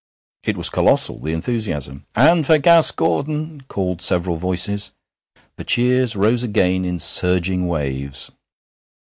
It 0.43 0.57
was 0.57 0.71
colossal, 0.71 1.19
the 1.19 1.31
enthusiasm. 1.31 2.07
'And 2.15 2.43
for 2.43 2.57
Gas 2.57 2.89
Gordon!' 2.89 3.61
called 3.67 4.01
several 4.01 4.35
voices. 4.35 4.93
The 5.57 5.63
cheers 5.63 6.15
rose 6.15 6.41
again 6.41 6.85
in 6.85 6.97
surging 6.97 7.67
waves. 7.67 8.31